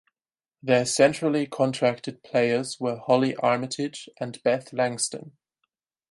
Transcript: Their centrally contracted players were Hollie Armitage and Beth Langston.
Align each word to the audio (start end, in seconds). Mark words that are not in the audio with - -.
Their 0.63 0.87
centrally 0.87 1.45
contracted 1.45 2.23
players 2.23 2.79
were 2.79 2.97
Hollie 2.97 3.35
Armitage 3.35 4.09
and 4.19 4.41
Beth 4.41 4.73
Langston. 4.73 5.37